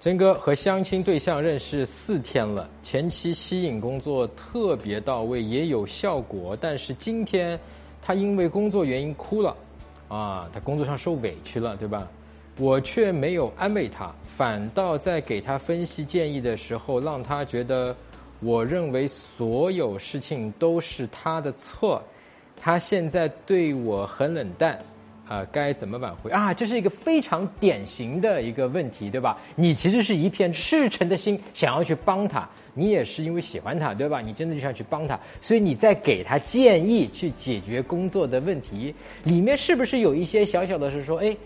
[0.00, 6.56] 真哥和相亲对象认识四天了，前期吸引工作特别到位，也有效果。
[6.58, 7.60] 但是今天
[8.00, 9.54] 他因为工作原因哭了，
[10.08, 12.08] 啊，他工作上受委屈了，对吧？
[12.58, 17.94] 我却没有安慰他，反倒在给他分析建议的时候，让他觉得
[18.40, 22.02] 我认为所有事情都是他的错。
[22.56, 24.78] 他现在对我很冷淡。
[25.30, 26.52] 啊，该怎么挽回啊？
[26.52, 29.38] 这是一个非常典型的一个问题，对吧？
[29.54, 34.20] 你其实是一片赤诚的心，想要去帮他，你也是因为喜欢他，对吧？
[34.20, 41.36] 你真的就想去帮他，所以你在给他建议去解决工作的问题，里面是不是有一些小小的是说，哎，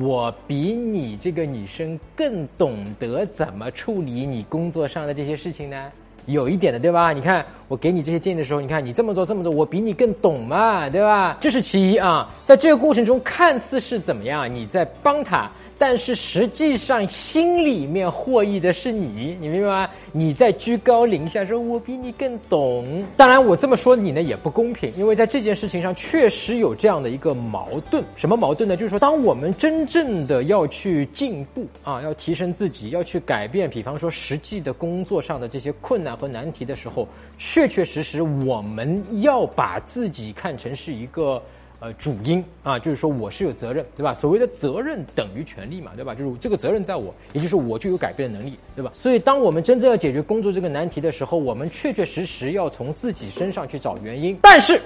[0.00, 5.92] 我比你这个女生更懂得怎么处理你工作上的这些事情呢？
[6.26, 7.12] 有一点的，对吧？
[7.12, 11.36] 你看我给你这些建议的时候，你看你这么做这么做，我比你更懂嘛，对吧？
[11.40, 15.50] 这是其一啊，在这个过程中看似是怎么样，你在帮他。
[15.78, 19.90] 但是实际上，心里面获益的是你，你明白吗？
[20.16, 23.04] 你在居高临下说，我比你更懂。
[23.18, 28.02] 当然，我这么说你呢也不公平，因为在这件事情上确实有这样的一个矛盾。
[28.14, 28.78] 什么矛盾呢？
[28.78, 41.42] 就是说，当我们真正的要去进步啊，要提升自己，要去改变，比方说实际的工作上的这些困难和难题的时候，确确实实我们要把自己看成是一个。
[41.78, 44.14] 呃，主因啊，就是说我是有责任，对吧？
[44.14, 46.14] 所谓的责任等于权利嘛，对吧？
[46.14, 48.90] 就是这个责任在我，也就是我就有改变的能力，对吧？
[48.94, 54.38] 所以，当我们真正要解决工作这个难题的时候，我们确确实实要从自己身上去找原因。
[54.40, 54.80] 但是，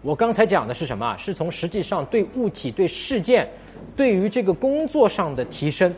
[0.00, 1.14] 我刚才讲的是什么？
[1.18, 3.46] 是从实际上对物体、对事件、
[3.94, 5.94] 对于这个工作上的提升，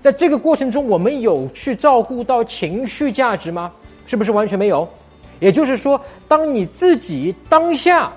[0.00, 3.72] 在这个过程中，我们有去照顾到情绪价值吗？
[4.06, 4.88] 是不是完全没有？
[5.38, 8.12] 也就是说，当你自己当下。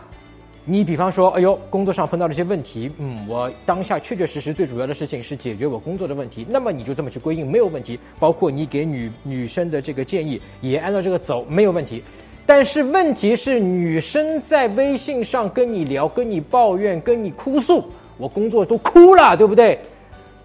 [0.69, 7.97] 你比方说，哎呦，工作上碰到了一些问题，嗯，我当下确确实实最主要的事情是解决我工作的问题，那么你就这么去归因没有问题。
[8.19, 12.03] 包括你给女女生的这个建议也按照这个走没有问题。
[12.45, 17.81] 但是问题是，女生在微信上跟你聊、跟你抱怨、跟你哭诉，
[18.17, 19.79] 我工作都哭了，对不对？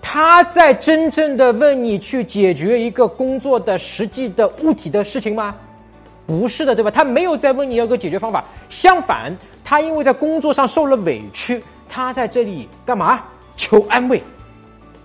[0.00, 5.54] 她在真正的问你去解决一个工作的实际的物体的事情吗？
[6.26, 6.91] 不是的，对吧？
[6.91, 9.32] 她没有在问你要个解决方法，相反，
[9.72, 13.24] 他因为在工作上受了委屈，他在这里干嘛？
[13.56, 14.22] 求安慰，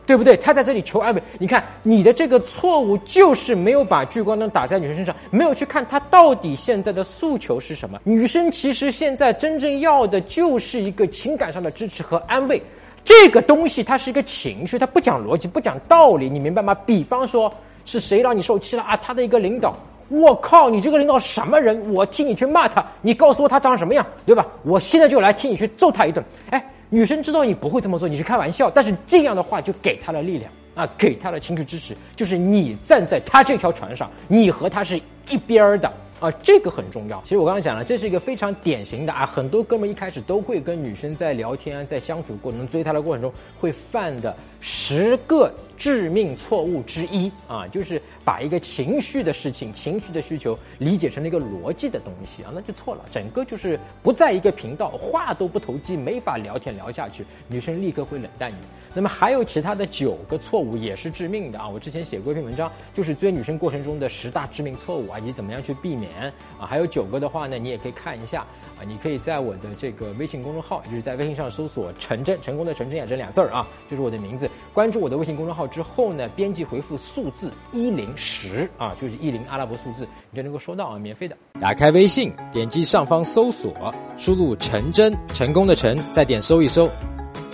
[0.06, 0.36] 对不对？
[0.36, 1.24] 他在这里求安慰。
[1.40, 7.98] 你看，你的这个错误就是没有把聚光灯打在女生身上，没有去看她到底现在的诉求是什么。
[8.04, 12.62] 女生其实现在真正要的就是一个情感上的支持和安慰。
[13.06, 16.76] 这个东西它是一个情绪，它不讲逻辑，不讲道理，你明白吗？
[16.76, 17.50] 比方说
[17.86, 18.98] 是谁让你受气了啊？
[18.98, 19.74] 他的一个领导。
[20.10, 20.70] 我靠！
[20.70, 21.94] 你这个领导什么人？
[21.94, 24.46] 我替你去骂他，你告诉我他长什么样，对吧？
[24.64, 26.24] 我现在就来替你去揍他一顿。
[26.50, 35.92] 哎，女生知道你不会这么做，你是开玩笑，但是这样的话就给他了力量啊，给他了情绪支持，就是你站在他这条船上，你和他是一边儿的。
[36.20, 37.22] 啊，这个很重要。
[37.22, 53.06] 其实我刚刚讲了，这是一个非常典型的啊，很多哥们一开始都会跟女生在聊天、在相处过程中追她的过程中会犯的十个致命错误之一啊，就是把一个情绪的事情、情绪的需求理解成了一个逻辑的东西啊，那就错了。
[53.12, 58.56] 整个就是不在一个频道，话都不投机，没法聊天聊下去，女生立刻会冷淡你。
[58.98, 66.34] 那么还有其他的九个错误也是致命的啊，我之前写过一篇文章，就是追女生过程中的十大致命错误啊，以及怎么样去避免。
[66.60, 68.42] 啊，还有九个的话呢，你也可以看一下
[68.80, 68.82] 啊。
[68.88, 74.50] 你可以在我的这个微信公众号，就是在微信上搜索“陈真”，成功的“陈真”雅真俩字儿啊，就是我的名字。
[74.74, 81.38] 关注我的微信公众号之后呢，编辑回复数字一零十啊，就是一零阿拉伯数字，你就能够收到啊，免费的。
[81.62, 86.90] 打开微信，点击上方搜索，输入“陈真”，成功的“陈”，再点搜一搜，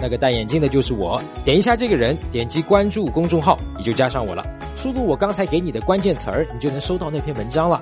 [0.03, 1.23] 那个戴眼镜的就是我。
[1.45, 4.43] 点一下这个人，点击关注公众号，你就加上我了。
[4.75, 7.81] 输入我刚才给你的关键词儿，你就能收到那篇文章了。